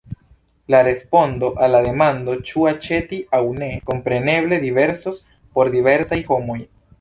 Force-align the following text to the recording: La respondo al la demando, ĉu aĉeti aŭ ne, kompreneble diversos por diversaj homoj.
La 0.65 0.77
respondo 0.85 1.49
al 1.65 1.71
la 1.75 1.81
demando, 1.87 2.35
ĉu 2.51 2.65
aĉeti 2.69 3.19
aŭ 3.41 3.43
ne, 3.59 3.69
kompreneble 3.91 4.61
diversos 4.65 5.21
por 5.59 5.71
diversaj 5.77 6.21
homoj. 6.33 6.59